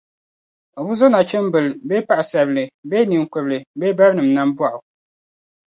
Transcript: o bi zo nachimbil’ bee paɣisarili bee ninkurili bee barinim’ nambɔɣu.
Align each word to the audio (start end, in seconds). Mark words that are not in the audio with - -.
o 0.77 0.79
bi 0.85 0.93
zo 0.99 1.07
nachimbil’ 1.11 1.67
bee 1.87 2.05
paɣisarili 2.07 2.63
bee 2.89 3.03
ninkurili 3.09 3.57
bee 3.79 3.95
barinim’ 3.97 4.29
nambɔɣu. 4.35 4.79